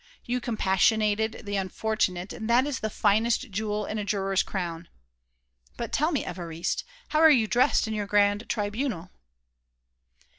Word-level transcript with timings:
You 0.25 0.41
compassionated 0.41 1.41
the 1.45 1.57
unfortunate 1.57 2.33
and 2.33 2.49
that 2.49 2.65
is 2.65 2.79
the 2.79 2.89
finest 2.89 3.51
jewel 3.51 3.85
in 3.85 3.99
a 3.99 4.03
juror's 4.03 4.41
crown.... 4.41 4.87
But 5.77 5.91
tell 5.91 6.11
me, 6.11 6.23
Évariste, 6.23 6.83
how 7.09 7.19
are 7.19 7.29
you 7.29 7.45
dressed 7.45 7.87
in 7.87 7.93
your 7.93 8.07
grand 8.07 8.49
tribunal?" 8.49 9.11